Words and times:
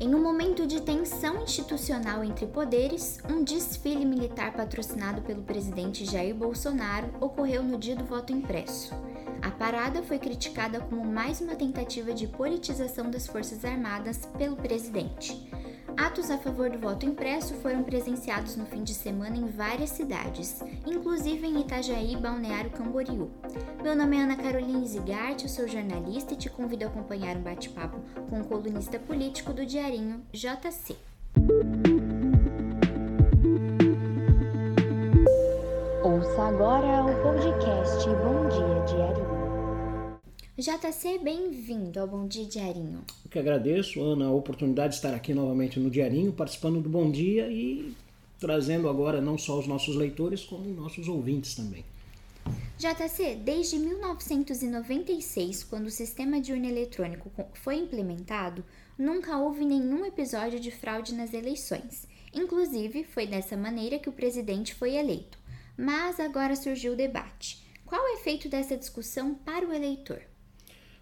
Em 0.00 0.14
um 0.14 0.22
momento 0.22 0.64
de 0.64 0.80
tensão 0.80 1.42
institucional 1.42 2.22
entre 2.22 2.46
poderes, 2.46 3.18
um 3.28 3.42
desfile 3.42 4.04
militar 4.04 4.52
patrocinado 4.52 5.22
pelo 5.22 5.42
presidente 5.42 6.04
Jair 6.04 6.36
Bolsonaro 6.36 7.10
ocorreu 7.20 7.64
no 7.64 7.76
dia 7.76 7.96
do 7.96 8.04
voto 8.04 8.32
impresso. 8.32 8.94
A 9.42 9.50
parada 9.50 10.00
foi 10.00 10.20
criticada 10.20 10.80
como 10.80 11.04
mais 11.04 11.40
uma 11.40 11.56
tentativa 11.56 12.14
de 12.14 12.28
politização 12.28 13.10
das 13.10 13.26
Forças 13.26 13.64
Armadas 13.64 14.24
pelo 14.38 14.54
presidente. 14.54 15.50
Atos 15.98 16.30
a 16.30 16.38
favor 16.38 16.70
do 16.70 16.78
voto 16.78 17.04
impresso 17.04 17.54
foram 17.54 17.82
presenciados 17.82 18.54
no 18.54 18.64
fim 18.64 18.84
de 18.84 18.94
semana 18.94 19.36
em 19.36 19.48
várias 19.48 19.90
cidades, 19.90 20.60
inclusive 20.86 21.44
em 21.44 21.60
Itajaí 21.60 22.14
Balneário 22.14 22.70
Camboriú. 22.70 23.28
Meu 23.82 23.96
nome 23.96 24.16
é 24.16 24.22
Ana 24.22 24.36
Carolina 24.36 24.86
Zigart, 24.86 25.42
eu 25.42 25.48
sou 25.48 25.66
jornalista 25.66 26.34
e 26.34 26.36
te 26.36 26.48
convido 26.48 26.84
a 26.84 26.86
acompanhar 26.86 27.36
um 27.36 27.42
bate-papo 27.42 27.98
com 28.30 28.40
o 28.40 28.44
colunista 28.44 28.96
político 28.96 29.52
do 29.52 29.66
Diarinho, 29.66 30.24
JC. 30.32 30.96
JC, 40.60 41.18
bem-vindo 41.18 42.00
ao 42.00 42.08
Bom 42.08 42.26
Dia 42.26 42.44
Diarinho. 42.44 43.04
Eu 43.24 43.30
que 43.30 43.38
agradeço, 43.38 44.02
Ana, 44.02 44.26
a 44.26 44.32
oportunidade 44.32 44.88
de 44.88 44.96
estar 44.96 45.14
aqui 45.14 45.32
novamente 45.32 45.78
no 45.78 45.88
Diarinho, 45.88 46.32
participando 46.32 46.80
do 46.80 46.88
Bom 46.88 47.12
Dia 47.12 47.48
e 47.48 47.94
trazendo 48.40 48.88
agora 48.88 49.20
não 49.20 49.38
só 49.38 49.56
os 49.56 49.68
nossos 49.68 49.94
leitores, 49.94 50.42
como 50.42 50.68
nossos 50.74 51.06
ouvintes 51.06 51.54
também. 51.54 51.84
JC, 52.76 53.36
desde 53.36 53.78
1996, 53.78 55.62
quando 55.62 55.86
o 55.86 55.92
sistema 55.92 56.40
de 56.40 56.52
urna 56.52 56.66
eletrônico 56.66 57.30
foi 57.54 57.76
implementado, 57.76 58.64
nunca 58.98 59.38
houve 59.38 59.64
nenhum 59.64 60.04
episódio 60.04 60.58
de 60.58 60.72
fraude 60.72 61.14
nas 61.14 61.32
eleições. 61.32 62.04
Inclusive, 62.34 63.04
foi 63.04 63.28
dessa 63.28 63.56
maneira 63.56 64.00
que 64.00 64.08
o 64.08 64.12
presidente 64.12 64.74
foi 64.74 64.96
eleito. 64.96 65.38
Mas 65.76 66.18
agora 66.18 66.56
surgiu 66.56 66.94
o 66.94 66.96
debate. 66.96 67.64
Qual 67.86 68.02
o 68.02 68.14
efeito 68.16 68.48
dessa 68.48 68.76
discussão 68.76 69.36
para 69.36 69.64
o 69.64 69.72
eleitor? 69.72 70.20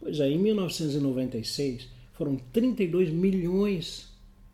Pois 0.00 0.20
é, 0.20 0.30
em 0.30 0.38
1996 0.38 1.88
foram 2.12 2.36
32 2.52 3.10
milhões 3.10 4.08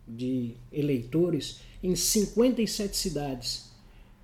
de 0.06 0.54
eleitores 0.72 1.60
em 1.82 1.94
57 1.94 2.96
cidades. 2.96 3.70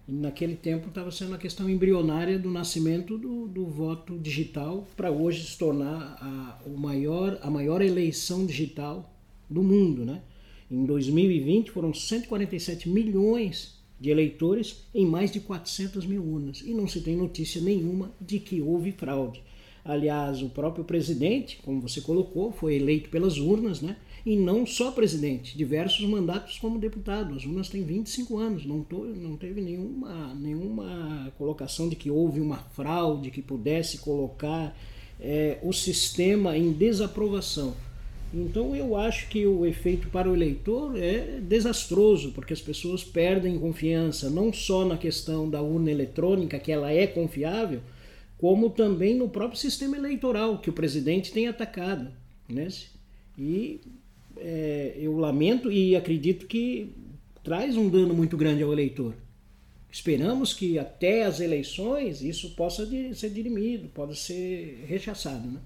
E 0.08 0.12
naquele 0.12 0.56
tempo 0.56 0.88
estava 0.88 1.10
sendo 1.10 1.34
a 1.34 1.38
questão 1.38 1.68
embrionária 1.68 2.38
do 2.38 2.50
nascimento 2.50 3.16
do, 3.16 3.46
do 3.46 3.66
voto 3.66 4.18
digital 4.18 4.86
para 4.96 5.10
hoje 5.10 5.46
se 5.46 5.56
tornar 5.56 6.18
a, 6.20 6.58
o 6.66 6.76
maior, 6.76 7.38
a 7.42 7.50
maior 7.50 7.80
eleição 7.80 8.44
digital 8.44 9.14
do 9.48 9.62
mundo. 9.62 10.04
Né? 10.04 10.22
Em 10.70 10.84
2020 10.84 11.70
foram 11.70 11.94
147 11.94 12.88
milhões 12.88 13.78
de 14.00 14.10
eleitores 14.10 14.84
em 14.94 15.04
mais 15.04 15.30
de 15.30 15.40
400 15.40 16.06
mil 16.06 16.24
urnas 16.24 16.62
e 16.62 16.72
não 16.72 16.88
se 16.88 17.02
tem 17.02 17.16
notícia 17.16 17.60
nenhuma 17.60 18.10
de 18.20 18.40
que 18.40 18.60
houve 18.60 18.92
fraude. 18.92 19.42
Aliás, 19.84 20.42
o 20.42 20.50
próprio 20.50 20.84
presidente, 20.84 21.58
como 21.64 21.80
você 21.80 22.00
colocou, 22.00 22.52
foi 22.52 22.74
eleito 22.74 23.08
pelas 23.08 23.38
urnas, 23.38 23.80
né? 23.80 23.96
E 24.24 24.36
não 24.36 24.66
só 24.66 24.90
presidente, 24.90 25.56
diversos 25.56 26.06
mandatos 26.06 26.58
como 26.58 26.78
deputado. 26.78 27.34
As 27.34 27.44
urnas 27.44 27.70
têm 27.70 27.82
25 27.82 28.36
anos, 28.36 28.66
não, 28.66 28.82
tô, 28.82 29.04
não 29.04 29.36
teve 29.36 29.62
nenhuma, 29.62 30.34
nenhuma 30.34 31.32
colocação 31.38 31.88
de 31.88 31.96
que 31.96 32.10
houve 32.10 32.40
uma 32.40 32.58
fraude 32.58 33.30
que 33.30 33.40
pudesse 33.40 33.98
colocar 33.98 34.76
é, 35.18 35.58
o 35.62 35.72
sistema 35.72 36.56
em 36.56 36.72
desaprovação. 36.72 37.74
Então 38.32 38.76
eu 38.76 38.94
acho 38.94 39.28
que 39.28 39.44
o 39.44 39.66
efeito 39.66 40.08
para 40.08 40.30
o 40.30 40.34
eleitor 40.34 40.96
é 40.96 41.40
desastroso, 41.40 42.30
porque 42.32 42.52
as 42.52 42.60
pessoas 42.60 43.02
perdem 43.02 43.58
confiança, 43.58 44.30
não 44.30 44.52
só 44.52 44.84
na 44.84 44.96
questão 44.96 45.50
da 45.50 45.60
urna 45.60 45.90
eletrônica, 45.90 46.58
que 46.58 46.70
ela 46.70 46.92
é 46.92 47.06
confiável, 47.06 47.80
como 48.40 48.70
também 48.70 49.14
no 49.14 49.28
próprio 49.28 49.60
sistema 49.60 49.98
eleitoral 49.98 50.58
que 50.58 50.70
o 50.70 50.72
presidente 50.72 51.30
tem 51.30 51.46
atacado. 51.46 52.10
Né? 52.48 52.68
E 53.36 53.82
é, 54.38 54.94
eu 54.96 55.14
lamento 55.18 55.70
e 55.70 55.94
acredito 55.94 56.46
que 56.46 56.90
traz 57.44 57.76
um 57.76 57.90
dano 57.90 58.14
muito 58.14 58.38
grande 58.38 58.62
ao 58.62 58.72
eleitor. 58.72 59.14
Esperamos 59.92 60.54
que 60.54 60.78
até 60.78 61.24
as 61.24 61.38
eleições 61.38 62.22
isso 62.22 62.54
possa 62.54 62.88
ser 63.14 63.28
dirimido, 63.28 63.88
possa 63.88 64.14
ser 64.14 64.86
rechaçado. 64.86 65.46
Né? 65.46 65.60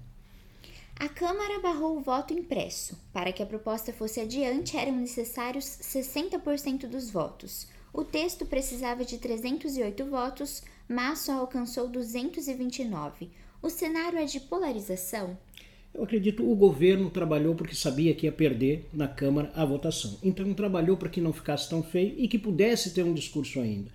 A 0.97 1.07
Câmara 1.07 1.61
barrou 1.61 1.95
o 1.95 2.01
voto 2.01 2.33
impresso. 2.33 2.97
Para 3.13 3.31
que 3.31 3.41
a 3.41 3.45
proposta 3.45 3.93
fosse 3.93 4.19
adiante, 4.19 4.75
eram 4.75 4.97
necessários 4.97 5.63
60% 5.63 6.87
dos 6.87 7.09
votos. 7.09 7.67
O 7.97 8.03
texto 8.03 8.45
precisava 8.45 9.05
de 9.05 9.17
308 9.17 10.05
votos, 10.07 10.61
mas 10.85 11.19
só 11.19 11.39
alcançou 11.39 11.87
229. 11.87 13.29
O 13.61 13.69
cenário 13.69 14.19
é 14.19 14.25
de 14.25 14.37
polarização? 14.37 15.37
Eu 15.93 16.03
acredito 16.03 16.43
o 16.43 16.53
governo 16.57 17.09
trabalhou 17.09 17.55
porque 17.55 17.73
sabia 17.73 18.13
que 18.13 18.25
ia 18.25 18.33
perder 18.33 18.85
na 18.91 19.07
Câmara 19.07 19.49
a 19.55 19.63
votação. 19.63 20.19
Então 20.21 20.53
trabalhou 20.53 20.97
para 20.97 21.07
que 21.07 21.21
não 21.21 21.31
ficasse 21.31 21.69
tão 21.69 21.81
feio 21.81 22.13
e 22.17 22.27
que 22.27 22.37
pudesse 22.37 22.93
ter 22.93 23.01
um 23.01 23.13
discurso 23.13 23.61
ainda. 23.61 23.89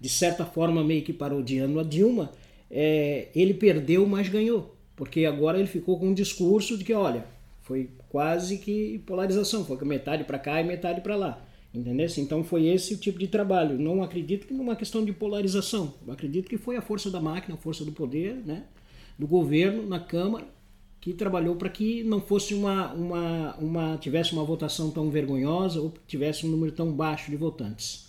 De 0.00 0.08
certa 0.08 0.44
forma, 0.44 0.82
meio 0.82 1.04
que 1.04 1.12
parodiando 1.12 1.78
a 1.78 1.84
Dilma, 1.84 2.32
é, 2.68 3.28
ele 3.36 3.54
perdeu, 3.54 4.04
mas 4.04 4.28
ganhou. 4.28 4.74
Porque 4.96 5.26
agora 5.26 5.60
ele 5.60 5.68
ficou 5.68 5.96
com 5.96 6.08
um 6.08 6.14
discurso 6.14 6.76
de 6.76 6.82
que, 6.82 6.92
olha, 6.92 7.24
foi 7.62 7.88
quase 8.08 8.58
que 8.58 8.98
polarização, 9.06 9.64
foi 9.64 9.78
metade 9.84 10.24
para 10.24 10.40
cá 10.40 10.60
e 10.60 10.64
metade 10.64 11.00
para 11.02 11.14
lá. 11.14 11.53
Entendeu? 11.74 12.06
Então 12.18 12.44
foi 12.44 12.66
esse 12.66 12.94
o 12.94 12.96
tipo 12.96 13.18
de 13.18 13.26
trabalho. 13.26 13.78
Não 13.78 14.02
acredito 14.02 14.46
que 14.46 14.54
numa 14.54 14.76
questão 14.76 15.04
de 15.04 15.12
polarização. 15.12 15.94
Eu 16.06 16.12
acredito 16.12 16.48
que 16.48 16.56
foi 16.56 16.76
a 16.76 16.82
força 16.82 17.10
da 17.10 17.20
máquina, 17.20 17.56
a 17.56 17.58
força 17.58 17.84
do 17.84 17.90
poder, 17.90 18.36
né? 18.46 18.64
do 19.18 19.26
governo 19.26 19.86
na 19.86 20.00
Câmara 20.00 20.46
que 21.00 21.12
trabalhou 21.12 21.54
para 21.56 21.68
que 21.68 22.02
não 22.02 22.18
fosse 22.18 22.54
uma, 22.54 22.92
uma, 22.94 23.54
uma 23.56 23.98
tivesse 23.98 24.32
uma 24.32 24.42
votação 24.42 24.90
tão 24.90 25.10
vergonhosa 25.10 25.78
ou 25.78 25.92
tivesse 26.06 26.46
um 26.46 26.50
número 26.50 26.72
tão 26.72 26.90
baixo 26.90 27.30
de 27.30 27.36
votantes. 27.36 28.08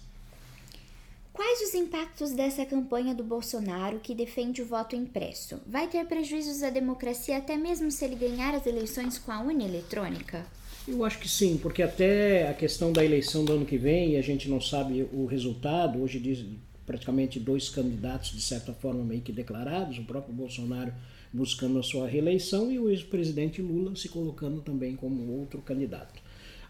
Quais 1.34 1.60
os 1.60 1.74
impactos 1.74 2.32
dessa 2.32 2.66
campanha 2.66 3.14
do 3.14 3.22
Bolsonaro 3.22 4.00
que 4.00 4.16
defende 4.16 4.62
o 4.62 4.66
voto 4.66 4.96
impresso? 4.96 5.60
Vai 5.68 5.90
ter 5.90 6.06
prejuízos 6.06 6.64
à 6.64 6.70
democracia 6.70 7.38
até 7.38 7.58
mesmo 7.58 7.92
se 7.92 8.06
ele 8.06 8.16
ganhar 8.16 8.56
as 8.56 8.66
eleições 8.66 9.18
com 9.18 9.30
a 9.30 9.42
urna 9.42 9.66
eletrônica? 9.66 10.46
Eu 10.88 11.04
acho 11.04 11.20
que 11.20 11.28
sim, 11.28 11.58
porque 11.58 11.82
até 11.82 12.48
a 12.48 12.54
questão 12.54 12.92
da 12.92 13.04
eleição 13.04 13.44
do 13.44 13.54
ano 13.54 13.66
que 13.66 13.78
vem, 13.78 14.12
e 14.12 14.18
a 14.18 14.22
gente 14.22 14.48
não 14.48 14.62
sabe 14.62 15.08
o 15.12 15.26
resultado, 15.26 16.00
hoje 16.00 16.20
diz 16.20 16.46
praticamente 16.86 17.40
dois 17.40 17.70
candidatos, 17.70 18.32
de 18.32 18.42
certa 18.42 18.72
forma, 18.72 19.04
meio 19.04 19.22
que 19.22 19.32
declarados, 19.32 19.98
o 19.98 20.04
próprio 20.04 20.34
Bolsonaro 20.34 20.94
buscando 21.34 21.80
a 21.80 21.84
sua 21.84 22.08
reeleição 22.08 22.72
e 22.72 22.78
o 22.78 22.90
ex-presidente 22.90 23.62
Lula 23.62 23.96
se 23.96 24.08
colocando 24.10 24.62
também 24.62 24.96
como 24.96 25.40
outro 25.40 25.60
candidato. 25.62 26.22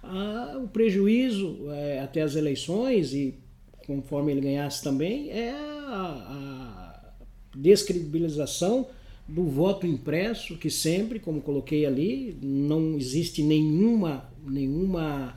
Ah, 0.01 0.59
o 0.63 0.67
prejuízo 0.67 1.69
é, 1.71 1.99
até 1.99 2.21
as 2.21 2.35
eleições, 2.35 3.13
e 3.13 3.37
conforme 3.85 4.31
ele 4.31 4.41
ganhasse 4.41 4.81
também, 4.81 5.29
é 5.29 5.51
a, 5.51 7.03
a 7.03 7.13
descredibilização 7.53 8.87
do 9.27 9.45
voto 9.45 9.87
impresso, 9.87 10.57
que 10.57 10.69
sempre, 10.69 11.19
como 11.19 11.41
coloquei 11.41 11.85
ali, 11.85 12.37
não 12.41 12.95
existe 12.95 13.41
nenhuma, 13.41 14.29
nenhuma 14.45 15.35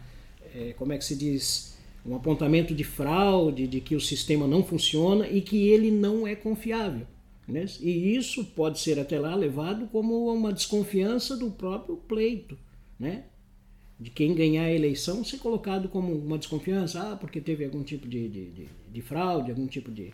é, 0.55 0.73
como 0.75 0.93
é 0.93 0.99
que 0.99 1.05
se 1.05 1.17
diz, 1.17 1.77
um 2.05 2.15
apontamento 2.15 2.75
de 2.75 2.85
fraude, 2.85 3.67
de 3.67 3.81
que 3.81 3.95
o 3.95 4.01
sistema 4.01 4.47
não 4.47 4.63
funciona 4.63 5.29
e 5.29 5.41
que 5.41 5.69
ele 5.69 5.91
não 5.91 6.27
é 6.27 6.35
confiável. 6.35 7.07
Né? 7.47 7.65
E 7.81 8.15
isso 8.15 8.45
pode 8.45 8.79
ser 8.79 8.99
até 8.99 9.19
lá 9.19 9.35
levado 9.35 9.87
como 9.89 10.33
uma 10.33 10.53
desconfiança 10.53 11.37
do 11.37 11.51
próprio 11.51 11.97
pleito, 11.97 12.59
né? 12.99 13.25
de 13.99 14.11
quem 14.11 14.35
ganhar 14.35 14.65
a 14.65 14.73
eleição 14.73 15.25
ser 15.25 15.39
colocado 15.39 15.89
como 15.89 16.13
uma 16.13 16.39
desconfiança, 16.39 17.13
ah, 17.13 17.17
porque 17.17 17.41
teve 17.41 17.65
algum 17.65 17.83
tipo 17.83 18.07
de, 18.07 18.29
de, 18.29 18.51
de, 18.51 18.69
de 18.93 19.03
fraude, 19.03 19.51
algum 19.51 19.67
tipo 19.67 19.91
de, 19.91 20.13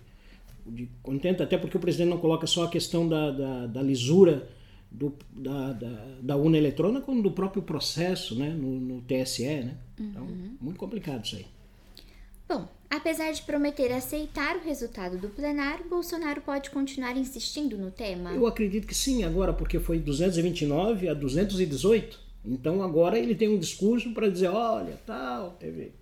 de 0.66 0.88
contento, 1.02 1.42
até 1.42 1.58
porque 1.58 1.76
o 1.76 1.80
presidente 1.80 2.10
não 2.10 2.18
coloca 2.18 2.46
só 2.46 2.64
a 2.64 2.68
questão 2.68 3.08
da, 3.08 3.30
da, 3.30 3.66
da 3.66 3.82
lisura 3.82 4.48
do, 4.90 5.12
da, 5.30 5.72
da, 5.72 6.06
da 6.22 6.36
urna 6.36 6.56
eletrônica, 6.56 7.04
como 7.04 7.22
do 7.22 7.30
próprio 7.30 7.62
processo 7.62 8.34
né, 8.36 8.50
no, 8.50 8.80
no 8.80 9.02
TSE. 9.02 9.44
Né? 9.44 9.76
Então, 9.98 10.22
uhum. 10.22 10.56
muito 10.60 10.78
complicado 10.78 11.24
isso 11.24 11.36
aí. 11.36 11.46
Bom, 12.48 12.68
apesar 12.90 13.32
de 13.32 13.42
prometer 13.42 13.90
aceitar 13.92 14.56
o 14.56 14.64
resultado 14.64 15.18
do 15.18 15.28
plenário, 15.28 15.88
Bolsonaro 15.88 16.40
pode 16.42 16.70
continuar 16.70 17.16
insistindo 17.16 17.76
no 17.76 17.90
tema? 17.90 18.32
Eu 18.32 18.46
acredito 18.46 18.86
que 18.86 18.94
sim, 18.94 19.24
agora, 19.24 19.52
porque 19.52 19.78
foi 19.78 19.98
229 19.98 21.08
a 21.08 21.14
218. 21.14 22.20
Então 22.44 22.82
agora 22.82 23.18
ele 23.18 23.34
tem 23.34 23.48
um 23.48 23.58
discurso 23.58 24.12
para 24.12 24.28
dizer, 24.28 24.48
olha, 24.48 25.00
tal, 25.06 25.52
teve 25.52 25.92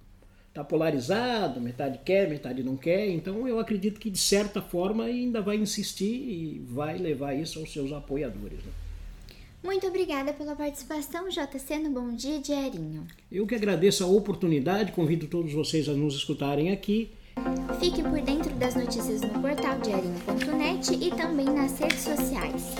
está 0.52 0.62
polarizado, 0.62 1.60
metade 1.60 1.98
quer, 2.04 2.28
metade 2.28 2.62
não 2.62 2.76
quer. 2.76 3.08
Então 3.08 3.48
eu 3.48 3.58
acredito 3.58 3.98
que 3.98 4.10
de 4.10 4.18
certa 4.18 4.60
forma 4.60 5.04
ainda 5.04 5.40
vai 5.40 5.56
insistir 5.56 6.04
e 6.04 6.62
vai 6.68 6.98
levar 6.98 7.34
isso 7.34 7.58
aos 7.58 7.72
seus 7.72 7.90
apoiadores. 7.90 8.58
Né? 8.58 8.72
Muito 9.64 9.86
obrigada 9.86 10.32
pela 10.32 10.54
participação, 10.54 11.28
JC, 11.28 11.78
no 11.78 11.90
Bom 11.90 12.14
Dia 12.14 12.38
Diarinho. 12.38 13.06
Eu 13.30 13.46
que 13.46 13.54
agradeço 13.54 14.04
a 14.04 14.06
oportunidade, 14.06 14.92
convido 14.92 15.26
todos 15.26 15.52
vocês 15.52 15.88
a 15.88 15.94
nos 15.94 16.14
escutarem 16.14 16.70
aqui. 16.70 17.10
Fique 17.80 18.02
por 18.02 18.20
dentro 18.20 18.52
das 18.56 18.74
notícias 18.74 19.22
no 19.22 19.30
portal 19.40 19.78
diarinho.net 19.80 20.92
e 20.94 21.10
também 21.10 21.46
nas 21.46 21.78
redes 21.78 22.00
sociais. 22.00 22.74